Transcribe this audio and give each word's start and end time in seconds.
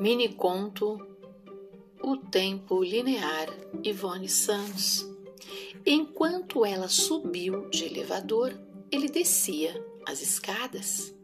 Mini 0.00 0.30
conto 0.30 0.98
O 2.02 2.16
Tempo 2.16 2.82
Linear 2.82 3.50
Ivone 3.84 4.30
Santos. 4.30 5.06
Enquanto 5.84 6.64
ela 6.64 6.88
subiu 6.88 7.68
de 7.68 7.84
elevador, 7.84 8.58
ele 8.90 9.10
descia 9.10 9.74
as 10.06 10.22
escadas. 10.22 11.14